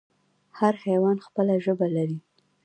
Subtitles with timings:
[0.59, 2.17] هر حیوان خپله ژبه لري